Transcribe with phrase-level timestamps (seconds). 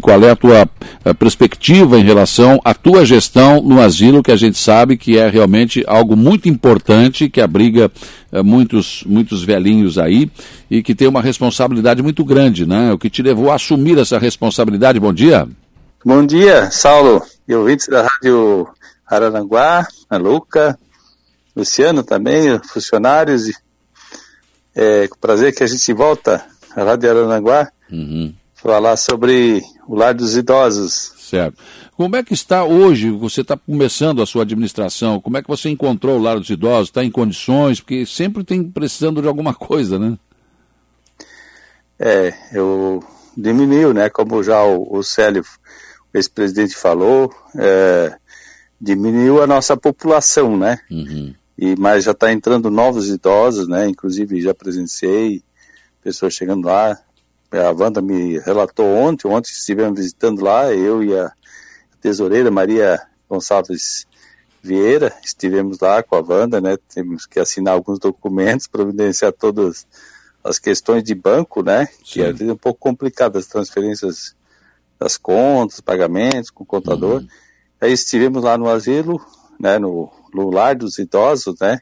[0.00, 0.68] Qual é a tua
[1.04, 5.28] a perspectiva em relação à tua gestão no asilo, que a gente sabe que é
[5.28, 7.90] realmente algo muito importante, que abriga
[8.32, 10.30] uh, muitos, muitos velhinhos aí
[10.70, 12.92] e que tem uma responsabilidade muito grande, né?
[12.92, 15.00] O que te levou a assumir essa responsabilidade?
[15.00, 15.48] Bom dia.
[16.04, 18.68] Bom dia, Saulo e ouvintes da Rádio
[19.06, 20.78] Araranguá, a Luca,
[21.54, 23.50] Luciano também, funcionários.
[24.74, 26.44] É com prazer que a gente volta
[26.74, 28.32] à Rádio Araranguá uhum.
[28.54, 31.12] falar sobre o lar dos idosos.
[31.18, 31.58] Certo.
[31.96, 33.10] Como é que está hoje?
[33.10, 35.20] Você está começando a sua administração.
[35.20, 36.88] Como é que você encontrou o lar dos idosos?
[36.88, 37.80] Está em condições?
[37.80, 40.18] Porque sempre tem precisando de alguma coisa, né?
[41.98, 43.02] É, eu
[43.36, 44.08] diminuiu, né?
[44.10, 45.44] Como já o, o Célio,
[46.12, 48.16] o ex-presidente falou, é,
[48.80, 50.80] diminuiu a nossa população, né?
[50.90, 51.34] Uhum.
[51.56, 53.88] E, mas já está entrando novos idosos, né?
[53.88, 55.42] Inclusive já presenciei
[56.02, 56.98] pessoas chegando lá.
[57.60, 61.32] A Wanda me relatou ontem, ontem estivemos visitando lá, eu e a
[62.00, 64.06] tesoureira Maria Gonçalves
[64.62, 66.78] Vieira, estivemos lá com a Wanda, né?
[66.94, 69.86] Temos que assinar alguns documentos, providenciar todas
[70.42, 71.88] as questões de banco, né?
[72.04, 72.32] Sim.
[72.34, 74.34] Que é um pouco complicado, as transferências
[74.98, 77.20] das contas, pagamentos com o contador.
[77.20, 77.28] Uhum.
[77.80, 79.20] Aí estivemos lá no asilo,
[79.58, 81.80] né, no, no lar dos idosos, né,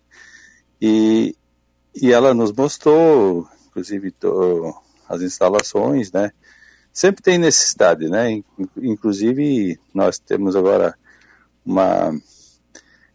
[0.80, 1.36] e,
[1.95, 4.75] e ela nos mostrou, inclusive, to,
[5.11, 6.30] as instalações, né,
[6.92, 8.41] sempre tem necessidade, né,
[8.77, 10.94] inclusive nós temos agora
[11.64, 12.11] uma,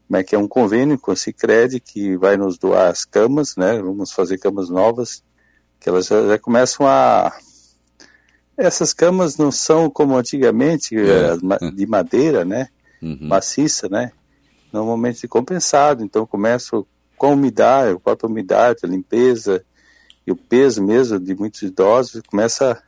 [0.08, 3.56] como é que é, um convênio com o Cicred que vai nos doar as camas,
[3.56, 5.24] né, vamos fazer camas novas,
[5.80, 7.32] que elas já, já começam a
[8.58, 11.34] essas camas não são como antigamente, é.
[11.34, 12.70] Eh, de madeira, né?
[13.02, 13.18] Uhum.
[13.22, 14.12] Maciça, né?
[14.72, 16.04] Normalmente compensado.
[16.04, 16.88] Então começo
[17.18, 19.64] com a umidade, a própria umidade, a limpeza
[20.26, 22.82] e o peso mesmo de muitos idosos começa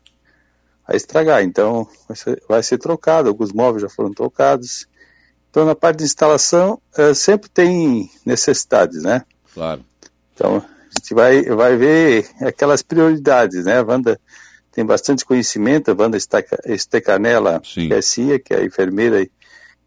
[0.86, 1.44] a estragar.
[1.44, 3.30] Então vai ser, vai ser trocado.
[3.30, 4.88] Alguns móveis já foram trocados.
[5.50, 9.24] Então na parte de instalação é, sempre tem necessidades, né?
[9.54, 9.84] Claro.
[10.34, 13.80] Então a gente vai, vai ver aquelas prioridades, né?
[13.80, 14.20] A Wanda
[14.72, 16.18] tem bastante conhecimento, a Wanda
[16.66, 19.28] Estecanela Garcia, que é a enfermeira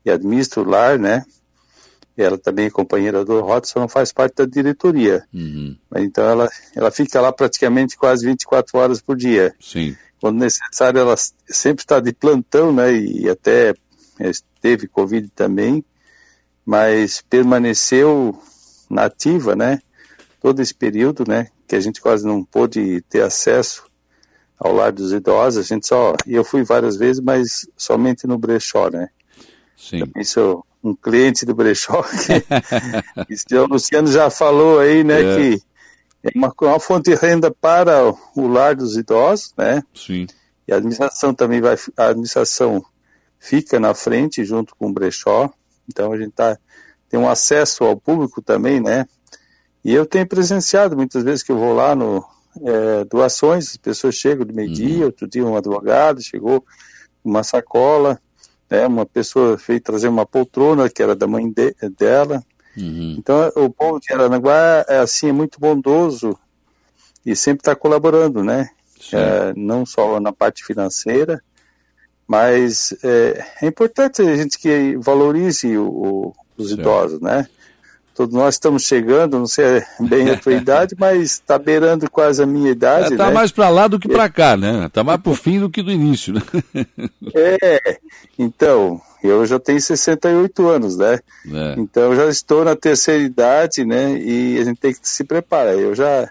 [0.05, 1.25] e administra o lar, né?
[2.23, 3.43] Ela também é companheira do
[3.77, 5.25] não faz parte da diretoria.
[5.33, 5.77] Uhum.
[5.97, 9.55] Então ela, ela fica lá praticamente quase 24 horas por dia.
[9.61, 9.97] Sim.
[10.21, 11.15] Quando necessário, ela
[11.49, 12.93] sempre está de plantão, né?
[12.93, 13.75] E até
[14.61, 15.83] teve Covid também,
[16.65, 18.39] mas permaneceu
[18.89, 19.81] nativa, né?
[20.41, 21.49] Todo esse período, né?
[21.67, 23.85] Que a gente quase não pôde ter acesso
[24.59, 28.37] ao lar dos idosos, a gente só, e eu fui várias vezes, mas somente no
[28.37, 29.09] brechó, né?
[29.75, 30.01] Sim.
[30.01, 35.37] Também sou um cliente do brechó, que, o Luciano já falou aí, né, é.
[35.37, 35.63] que
[36.23, 38.03] é uma, uma, fonte de renda para
[38.37, 39.83] o lar dos idosos, né?
[39.95, 40.27] Sim.
[40.67, 42.85] E a administração também vai, a administração
[43.39, 45.51] fica na frente junto com o brechó,
[45.89, 46.59] então a gente tá,
[47.09, 49.07] tem um acesso ao público também, né?
[49.83, 52.25] E eu tenho presenciado muitas vezes que eu vou lá no,
[52.63, 55.05] é, doações, as pessoas chegam de meio-dia, uhum.
[55.07, 56.65] outro dia um advogado chegou
[57.25, 58.21] uma sacola,
[58.71, 62.43] né, uma pessoa fez trazer uma poltrona que era da mãe de, dela.
[62.77, 63.17] Uhum.
[63.19, 66.39] Então o povo de Aranaguá é assim, é muito bondoso
[67.27, 68.71] e sempre está colaborando, né?
[69.13, 71.43] É, não só na parte financeira,
[72.29, 76.81] mas é, é, importante a gente que valorize o, o, os certo.
[76.81, 77.49] idosos, né?
[78.21, 82.45] Todos nós estamos chegando, não sei bem a tua idade, mas está beirando quase a
[82.45, 83.15] minha idade.
[83.15, 83.33] Está né?
[83.33, 84.85] mais para lá do que para cá, né?
[84.85, 86.35] Está mais para o fim do que do início.
[86.35, 86.43] Né?
[87.35, 87.99] É,
[88.39, 91.19] então, eu já tenho 68 anos, né?
[91.51, 91.75] É.
[91.79, 94.13] Então, eu já estou na terceira idade, né?
[94.19, 95.79] E a gente tem que se preparar.
[95.79, 96.29] Eu já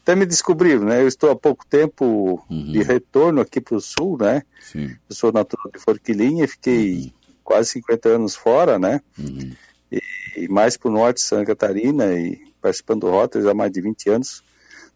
[0.00, 1.02] até me descobri, né?
[1.02, 2.72] Eu estou há pouco tempo uhum.
[2.72, 4.42] de retorno aqui para o sul, né?
[4.62, 4.96] Sim.
[5.10, 7.10] Eu sou natural de Forquilinha, fiquei uhum.
[7.44, 9.02] quase 50 anos fora, né?
[9.18, 9.52] Uhum
[9.90, 10.00] e,
[10.36, 13.72] e mais para o norte de Santa Catarina e participando do Rota já há mais
[13.72, 14.42] de 20 anos.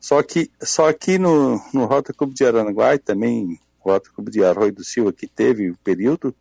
[0.00, 4.30] Só que só aqui no, no Rota Clube de Aranaguá e também o Rota Clube
[4.30, 6.34] de Arroio do Silva, que teve o período,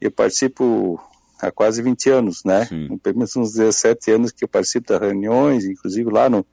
[0.00, 1.00] eu participo
[1.40, 2.66] há quase 20 anos, né?
[2.66, 2.98] Sim.
[2.98, 6.46] Pelo menos uns 17 anos que eu participo das reuniões, inclusive lá no,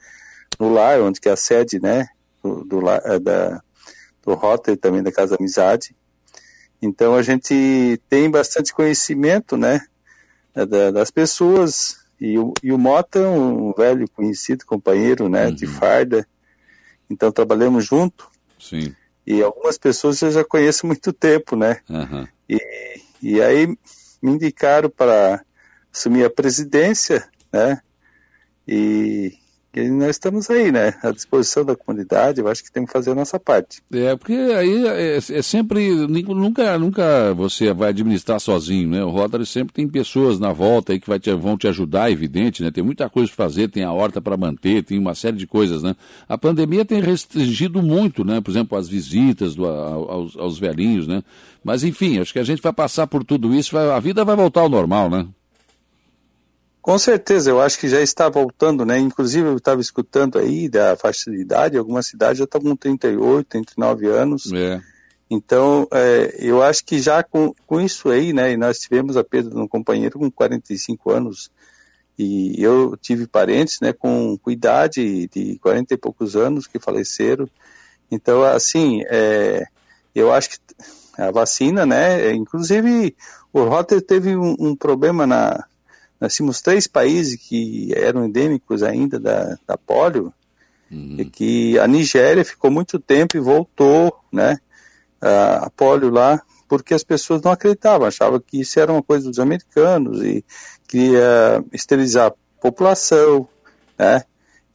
[0.60, 2.08] no lar, onde que é a sede, né?
[2.44, 3.62] Do, do, é da,
[4.24, 5.96] do Rota e também da Casa Amizade.
[6.82, 9.82] Então a gente tem bastante conhecimento, né?
[10.56, 12.06] Né, da, das pessoas.
[12.20, 15.56] E o, e o Mota é um velho conhecido, companheiro né, uhum.
[15.56, 16.28] de farda.
[17.10, 18.28] Então trabalhamos junto.
[18.60, 18.96] Sim.
[19.28, 21.82] E algumas pessoas eu já conheço há muito tempo, né?
[21.90, 22.28] Uhum.
[22.48, 23.68] E, e aí
[24.22, 25.44] me indicaram para
[25.92, 27.82] assumir a presidência, né?
[28.68, 29.34] E,
[29.76, 30.94] E nós estamos aí, né?
[31.04, 33.82] À disposição da comunidade, eu acho que temos que fazer a nossa parte.
[33.92, 39.04] É, porque aí é, é sempre, nunca, nunca você vai administrar sozinho, né?
[39.04, 42.64] O Rotary sempre tem pessoas na volta aí que vai te, vão te ajudar, evidente,
[42.64, 42.72] né?
[42.72, 45.84] Tem muita coisa para fazer, tem a horta para manter, tem uma série de coisas,
[45.84, 45.96] né?
[46.28, 48.40] A pandemia tem restringido muito, né?
[48.40, 51.22] Por exemplo, as visitas do, aos, aos velhinhos, né?
[51.64, 54.36] Mas enfim, acho que a gente vai passar por tudo isso, vai, a vida vai
[54.36, 55.28] voltar ao normal, né?
[56.86, 59.00] Com certeza, eu acho que já está voltando, né?
[59.00, 64.54] Inclusive, eu estava escutando aí da facilidade, algumas cidades já estão com 38, 39 anos.
[64.54, 64.80] É.
[65.28, 68.52] Então, é, eu acho que já com, com isso aí, né?
[68.52, 71.50] E nós tivemos a perda de um companheiro com 45 anos,
[72.20, 77.50] e eu tive parentes, né, com, com idade de 40 e poucos anos que faleceram.
[78.12, 79.66] Então, assim, é,
[80.14, 80.58] eu acho que
[81.18, 82.32] a vacina, né?
[82.32, 83.16] Inclusive,
[83.52, 85.66] o Rotter teve um, um problema na
[86.26, 90.34] nós tínhamos três países que eram endêmicos ainda da, da polio,
[90.92, 91.18] uhum.
[91.20, 94.58] e que a Nigéria ficou muito tempo e voltou, né,
[95.22, 99.30] a, a polio lá, porque as pessoas não acreditavam, achavam que isso era uma coisa
[99.30, 100.44] dos americanos e
[100.88, 103.48] queria esterilizar a população,
[103.96, 104.24] né,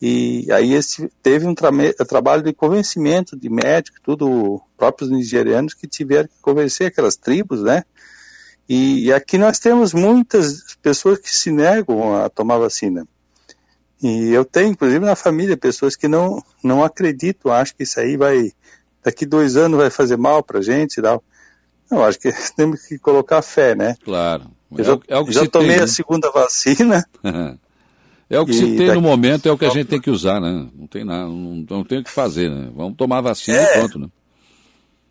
[0.01, 1.73] e aí esse, teve um tra
[2.07, 7.83] trabalho de convencimento de médicos, tudo próprios nigerianos que tiveram que convencer aquelas tribos, né,
[8.73, 13.05] e, e, aqui nós temos muitas pessoas que se negam a tomar vacina.
[14.01, 18.17] E eu tenho, inclusive na família, pessoas que não, não acreditam, acham que isso aí
[18.17, 18.53] vai,
[19.03, 21.21] daqui dois anos vai fazer mal pra gente e tal.
[21.91, 23.97] Eu acho que temos que colocar fé, né?
[24.05, 24.45] Claro.
[24.79, 25.87] Eu já, é já tomei tem, a né?
[25.89, 27.05] segunda vacina.
[28.31, 30.41] é o que se tem no momento, é o que a gente tem que usar,
[30.41, 30.69] né?
[30.73, 32.71] Não tem nada, não, não tem o que fazer, né?
[32.73, 33.65] Vamos tomar vacina é.
[33.65, 34.09] e pronto, né?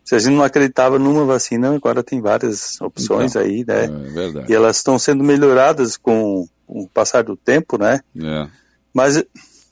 [0.09, 3.83] Se a gente não acreditava numa vacina, agora tem várias opções então, aí, né?
[3.83, 4.51] É verdade.
[4.51, 7.99] E elas estão sendo melhoradas com, o passar do tempo, né?
[8.19, 8.47] É.
[8.91, 9.23] Mas,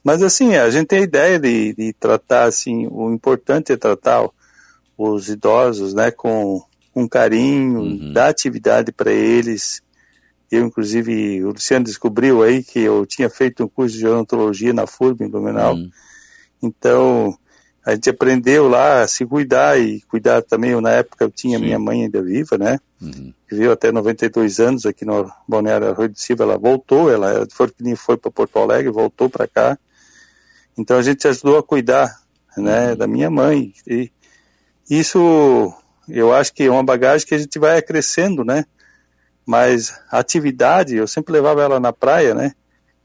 [0.03, 4.29] mas assim, a gente tem a ideia de, de tratar, assim, o importante é tratar
[4.95, 6.61] os idosos, né, com,
[6.93, 8.13] com carinho, uhum.
[8.13, 9.81] dar atividade para eles.
[10.51, 14.85] Eu, inclusive, o Luciano descobriu aí que eu tinha feito um curso de odontologia na
[14.85, 15.73] FURB, em Blumenau.
[15.73, 15.89] Uhum.
[16.61, 17.35] Então,
[17.87, 20.79] a gente aprendeu lá a se cuidar e cuidar também.
[20.81, 21.63] Na época eu tinha Sim.
[21.63, 22.79] minha mãe ainda viva, né?
[23.01, 23.33] Uhum.
[23.49, 26.43] Viveu até 92 anos aqui no Balneário Arroio de Silva.
[26.43, 29.79] Ela voltou, ela foi, foi para Porto Alegre, voltou para cá.
[30.77, 32.13] Então a gente ajudou a cuidar,
[32.57, 32.97] né, uhum.
[32.97, 33.71] da minha mãe.
[33.87, 34.11] E
[34.89, 35.73] isso
[36.09, 38.65] eu acho que é uma bagagem que a gente vai crescendo, né?
[39.45, 42.51] Mas a atividade, eu sempre levava ela na praia, né?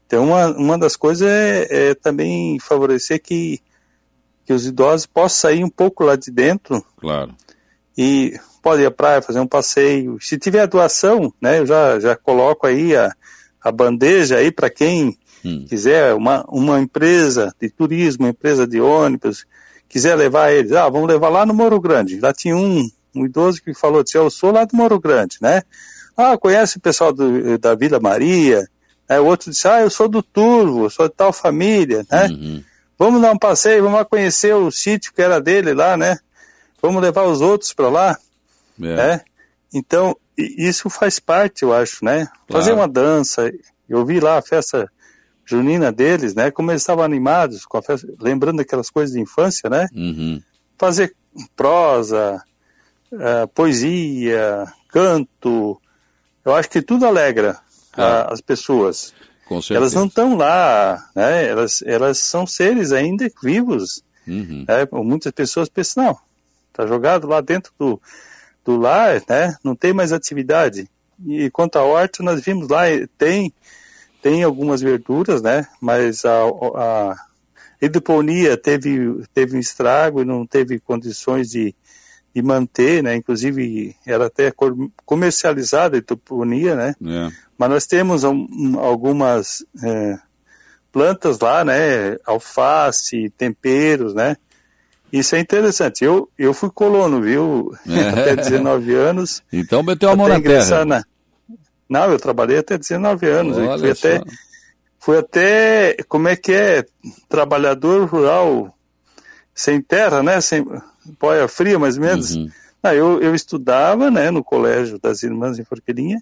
[0.05, 3.61] Então uma, uma das coisas é, é também favorecer que
[4.45, 6.83] que os idosos possam sair um pouco lá de dentro.
[6.97, 7.33] Claro.
[7.97, 10.17] E pode ir à praia, fazer um passeio.
[10.21, 13.13] Se tiver doação, né, eu já, já coloco aí a,
[13.61, 15.65] a bandeja aí para quem hum.
[15.67, 19.45] quiser, uma, uma empresa de turismo, uma empresa de ônibus,
[19.87, 22.19] quiser levar eles, ah, vamos levar lá no Moro Grande.
[22.19, 25.61] Lá tinha um, um idoso que falou assim, eu sou lá do Moro Grande, né?
[26.15, 28.67] Ah, conhece o pessoal do, da Vila Maria?
[29.07, 32.27] Aí o outro disse, ah, eu sou do Turvo, sou de tal família, né?
[32.27, 32.63] Uhum.
[32.97, 36.17] Vamos dar um passeio, vamos lá conhecer o sítio que era dele lá, né?
[36.81, 38.17] Vamos levar os outros para lá,
[38.79, 38.95] é.
[38.95, 39.21] né?
[39.73, 42.25] Então, isso faz parte, eu acho, né?
[42.25, 42.35] Claro.
[42.49, 43.51] Fazer uma dança,
[43.89, 44.89] eu vi lá a festa
[45.45, 46.51] junina deles, né?
[46.51, 49.87] Como eles estavam animados, com a festa, lembrando aquelas coisas de infância, né?
[49.93, 50.41] Uhum.
[50.77, 51.15] Fazer
[51.55, 52.43] prosa,
[53.11, 55.81] uh, poesia, canto,
[56.45, 57.59] eu acho que tudo alegra
[57.95, 58.31] ah.
[58.31, 59.13] as pessoas
[59.71, 61.47] elas não estão lá, né?
[61.47, 64.03] Elas, elas são seres ainda vivos.
[64.27, 64.65] Uhum.
[64.67, 64.87] Né?
[65.03, 66.17] Muitas pessoas pensam, não,
[66.69, 68.01] está jogado lá dentro do,
[68.63, 69.55] do lar, né?
[69.63, 70.87] Não tem mais atividade.
[71.25, 72.83] E quanto à horta, nós vimos lá,
[73.17, 73.53] tem,
[74.21, 75.67] tem algumas verduras, né?
[75.79, 76.43] Mas a,
[76.75, 77.15] a
[77.81, 81.75] hidroponia teve, teve um estrago e não teve condições de,
[82.33, 83.15] de manter, né?
[83.15, 84.51] Inclusive era até
[85.05, 86.95] comercializada a hidroponia, né?
[87.05, 87.31] É.
[87.57, 90.17] Mas nós temos um, algumas é,
[90.91, 92.17] plantas lá, né?
[92.25, 94.35] Alface, temperos, né?
[95.11, 96.03] Isso é interessante.
[96.03, 97.71] Eu, eu fui colono, viu?
[97.87, 98.09] É.
[98.21, 99.43] até 19 anos.
[99.53, 100.85] Então meteu a mão na terra.
[100.85, 101.03] Na...
[101.87, 103.57] Não, eu trabalhei até 19 anos.
[103.57, 104.07] Olha fui só.
[104.07, 104.23] até,
[104.99, 106.83] fui até, como é que é?
[107.29, 108.75] Trabalhador rural
[109.53, 110.39] sem terra, né?
[110.41, 110.65] Sem
[111.19, 112.35] boia fria, mais ou menos.
[112.35, 112.49] Uhum.
[112.81, 116.21] Ah, eu, eu estudava, né, no colégio das Irmãs em Forqueirinha,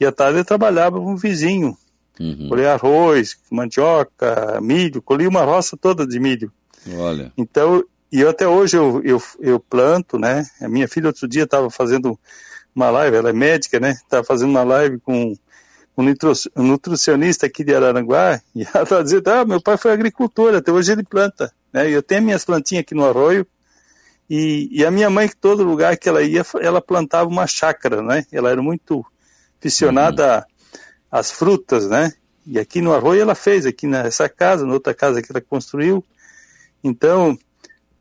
[0.00, 1.76] e à tarde eu trabalhava com um vizinho.
[2.18, 2.48] Uhum.
[2.48, 6.50] Colhia arroz, mandioca, milho, colhia uma roça toda de milho.
[6.96, 7.30] Olha.
[7.36, 10.46] Então, e eu, até hoje eu, eu, eu planto, né?
[10.60, 12.18] A minha filha outro dia estava fazendo
[12.74, 13.90] uma live, ela é médica, né?
[13.90, 15.36] Estava fazendo uma live com
[16.00, 20.70] um nutricionista aqui de Araranguá, e ela estava dizendo, ah, meu pai foi agricultor, até
[20.70, 21.52] hoje ele planta.
[21.72, 21.90] Né?
[21.90, 23.46] Eu tenho minhas plantinhas aqui no arroio,
[24.30, 28.02] e, e, a minha mãe, que todo lugar que ela ia, ela plantava uma chácara,
[28.02, 28.26] né?
[28.30, 29.02] Ela era muito
[29.58, 30.78] aficionada uhum.
[31.10, 32.12] às frutas, né?
[32.46, 36.04] E aqui no arroio ela fez, aqui nessa casa, na outra casa que ela construiu.
[36.84, 37.38] Então,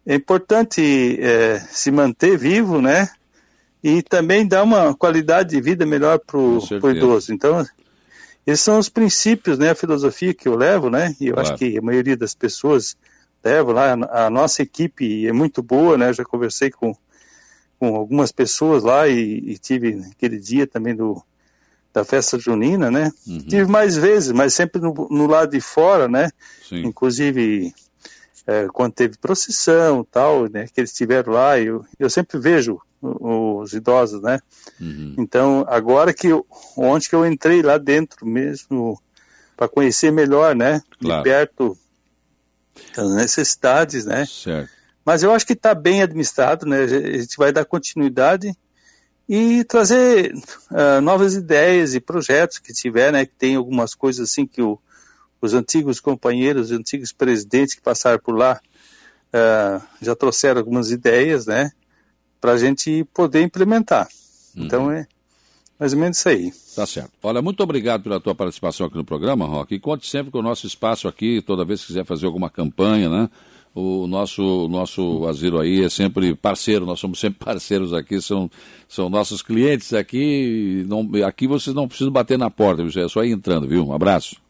[0.05, 3.09] é importante é, se manter vivo, né?
[3.81, 7.33] E também dar uma qualidade de vida melhor para o idoso.
[7.33, 7.65] Então,
[8.47, 9.71] esses são os princípios, né?
[9.71, 11.13] A filosofia que eu levo, né?
[11.19, 11.49] E eu claro.
[11.49, 12.95] acho que a maioria das pessoas
[13.43, 13.91] levo lá.
[14.09, 16.13] A nossa equipe é muito boa, né?
[16.13, 16.95] Já conversei com,
[17.77, 21.21] com algumas pessoas lá e, e tive aquele dia também do,
[21.93, 23.11] da festa junina, né?
[23.27, 23.39] Uhum.
[23.39, 26.29] Tive mais vezes, mas sempre no, no lado de fora, né?
[26.69, 26.83] Sim.
[26.85, 27.73] Inclusive
[28.47, 30.67] é, quando teve procissão tal, né?
[30.73, 34.39] Que eles estiveram lá, eu, eu sempre vejo os idosos, né?
[34.79, 35.15] Uhum.
[35.19, 38.99] Então agora que eu, ontem que eu entrei lá dentro mesmo
[39.55, 40.81] para conhecer melhor, né?
[40.99, 41.23] Claro.
[41.23, 41.77] De perto
[42.95, 44.25] as necessidades, né?
[44.25, 44.69] Certo.
[45.03, 46.81] Mas eu acho que está bem administrado, né?
[46.81, 48.55] A gente vai dar continuidade
[49.27, 50.33] e trazer
[50.71, 53.25] uh, novas ideias e projetos que tiver, né?
[53.25, 54.79] Que tem algumas coisas assim que o,
[55.41, 58.59] os antigos companheiros, os antigos presidentes que passaram por lá
[59.29, 61.71] uh, já trouxeram algumas ideias, né?
[62.39, 64.07] Para a gente poder implementar.
[64.55, 64.65] Uhum.
[64.65, 65.07] Então é
[65.79, 66.51] mais ou menos isso aí.
[66.75, 67.11] Tá certo.
[67.21, 69.75] Olha, muito obrigado pela tua participação aqui no programa, Roque.
[69.75, 73.09] E conte sempre com o nosso espaço aqui, toda vez que quiser fazer alguma campanha,
[73.09, 73.29] né?
[73.75, 78.49] O nosso, nosso asilo aí é sempre parceiro, nós somos sempre parceiros aqui, são,
[78.87, 80.83] são nossos clientes aqui.
[80.87, 83.85] Não, aqui vocês não precisam bater na porta, é só ir entrando, viu?
[83.85, 84.46] Um abraço.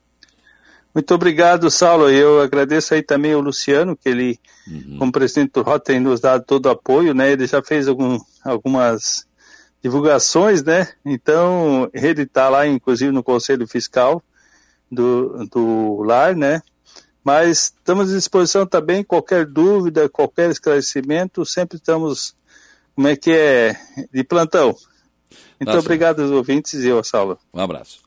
[0.97, 2.09] Muito obrigado, Saulo.
[2.09, 4.95] Eu agradeço aí também o Luciano, que ele, uhum.
[4.97, 7.31] como presidente do ROT, tem nos dado todo o apoio, né?
[7.31, 9.27] Ele já fez algum, algumas
[9.79, 10.87] divulgações, né?
[11.05, 14.23] Então, ele está lá, inclusive, no Conselho Fiscal
[14.91, 16.63] do, do lar, né?
[17.23, 22.35] Mas estamos à disposição também, qualquer dúvida, qualquer esclarecimento, sempre estamos,
[22.95, 23.75] como é que é,
[24.11, 24.75] de plantão.
[25.59, 27.37] Muito tá obrigado aos ouvintes e ao Saulo.
[27.53, 28.06] Um abraço.